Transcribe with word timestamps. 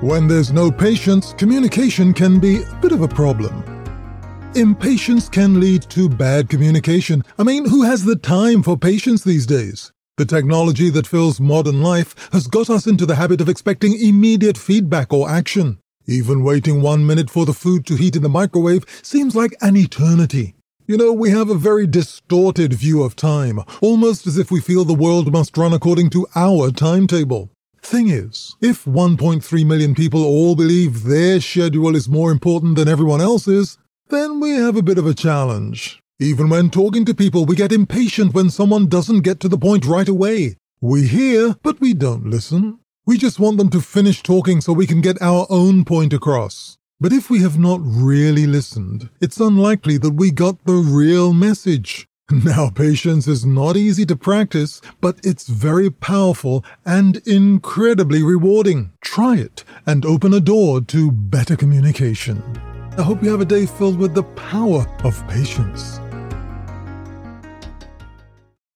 When 0.00 0.26
there's 0.26 0.52
no 0.52 0.70
patience, 0.70 1.32
communication 1.34 2.12
can 2.12 2.40
be 2.40 2.62
a 2.62 2.74
bit 2.82 2.92
of 2.92 3.02
a 3.02 3.08
problem. 3.08 3.64
Impatience 4.54 5.28
can 5.28 5.60
lead 5.60 5.82
to 5.90 6.08
bad 6.08 6.48
communication. 6.48 7.24
I 7.38 7.44
mean, 7.44 7.68
who 7.68 7.82
has 7.84 8.04
the 8.04 8.16
time 8.16 8.62
for 8.62 8.76
patience 8.76 9.22
these 9.22 9.46
days? 9.46 9.92
The 10.16 10.26
technology 10.26 10.90
that 10.90 11.06
fills 11.06 11.40
modern 11.40 11.80
life 11.80 12.14
has 12.32 12.48
got 12.48 12.68
us 12.68 12.86
into 12.86 13.06
the 13.06 13.14
habit 13.14 13.40
of 13.40 13.48
expecting 13.48 13.98
immediate 13.98 14.58
feedback 14.58 15.12
or 15.12 15.30
action. 15.30 15.78
Even 16.06 16.44
waiting 16.44 16.82
one 16.82 17.06
minute 17.06 17.30
for 17.30 17.46
the 17.46 17.54
food 17.54 17.86
to 17.86 17.94
heat 17.96 18.16
in 18.16 18.22
the 18.22 18.28
microwave 18.28 18.84
seems 19.02 19.34
like 19.34 19.56
an 19.62 19.76
eternity. 19.76 20.54
You 20.86 20.98
know, 20.98 21.12
we 21.12 21.30
have 21.30 21.48
a 21.48 21.54
very 21.54 21.86
distorted 21.86 22.74
view 22.74 23.02
of 23.02 23.16
time, 23.16 23.60
almost 23.80 24.26
as 24.26 24.38
if 24.38 24.50
we 24.50 24.60
feel 24.60 24.84
the 24.84 24.92
world 24.92 25.32
must 25.32 25.56
run 25.56 25.72
according 25.72 26.10
to 26.10 26.26
our 26.34 26.70
timetable. 26.70 27.53
Thing 27.84 28.08
is, 28.08 28.56
if 28.62 28.86
1.3 28.86 29.66
million 29.66 29.94
people 29.94 30.24
all 30.24 30.56
believe 30.56 31.04
their 31.04 31.38
schedule 31.38 31.94
is 31.94 32.08
more 32.08 32.32
important 32.32 32.76
than 32.76 32.88
everyone 32.88 33.20
else's, 33.20 33.76
then 34.08 34.40
we 34.40 34.52
have 34.52 34.74
a 34.74 34.82
bit 34.82 34.96
of 34.96 35.06
a 35.06 35.12
challenge. 35.12 36.00
Even 36.18 36.48
when 36.48 36.70
talking 36.70 37.04
to 37.04 37.14
people, 37.14 37.44
we 37.44 37.54
get 37.54 37.72
impatient 37.72 38.32
when 38.32 38.48
someone 38.48 38.88
doesn't 38.88 39.20
get 39.20 39.38
to 39.40 39.50
the 39.50 39.58
point 39.58 39.84
right 39.84 40.08
away. 40.08 40.56
We 40.80 41.06
hear, 41.06 41.56
but 41.62 41.78
we 41.78 41.92
don't 41.92 42.30
listen. 42.30 42.78
We 43.04 43.18
just 43.18 43.38
want 43.38 43.58
them 43.58 43.68
to 43.68 43.82
finish 43.82 44.22
talking 44.22 44.62
so 44.62 44.72
we 44.72 44.86
can 44.86 45.02
get 45.02 45.20
our 45.20 45.46
own 45.50 45.84
point 45.84 46.14
across. 46.14 46.78
But 46.98 47.12
if 47.12 47.28
we 47.28 47.40
have 47.40 47.58
not 47.58 47.80
really 47.84 48.46
listened, 48.46 49.10
it's 49.20 49.38
unlikely 49.38 49.98
that 49.98 50.14
we 50.14 50.30
got 50.30 50.64
the 50.64 50.72
real 50.72 51.34
message. 51.34 52.08
Now, 52.30 52.70
patience 52.70 53.28
is 53.28 53.44
not 53.44 53.76
easy 53.76 54.06
to 54.06 54.16
practice, 54.16 54.80
but 55.02 55.18
it's 55.22 55.46
very 55.46 55.90
powerful 55.90 56.64
and 56.86 57.18
incredibly 57.26 58.22
rewarding. 58.22 58.92
Try 59.02 59.36
it 59.36 59.62
and 59.86 60.06
open 60.06 60.32
a 60.32 60.40
door 60.40 60.80
to 60.80 61.12
better 61.12 61.54
communication. 61.54 62.42
I 62.96 63.02
hope 63.02 63.22
you 63.22 63.30
have 63.30 63.42
a 63.42 63.44
day 63.44 63.66
filled 63.66 63.98
with 63.98 64.14
the 64.14 64.22
power 64.22 64.86
of 65.04 65.28
patience. 65.28 66.00